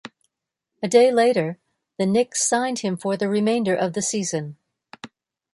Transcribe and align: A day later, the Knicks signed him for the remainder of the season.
A 0.81 0.87
day 0.87 1.11
later, 1.11 1.59
the 1.99 2.07
Knicks 2.07 2.43
signed 2.43 2.79
him 2.79 2.97
for 2.97 3.15
the 3.15 3.29
remainder 3.29 3.75
of 3.75 3.93
the 3.93 4.01
season. 4.01 4.57